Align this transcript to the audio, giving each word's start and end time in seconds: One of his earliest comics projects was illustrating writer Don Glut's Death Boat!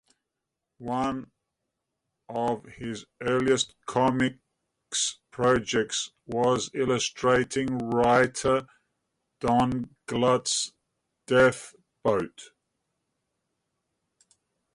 One 0.79 1.29
of 2.27 2.65
his 2.65 3.05
earliest 3.21 3.75
comics 3.85 5.19
projects 5.29 6.09
was 6.25 6.71
illustrating 6.73 7.77
writer 7.77 8.65
Don 9.41 9.95
Glut's 10.07 10.73
Death 11.27 11.75
Boat! 12.01 12.49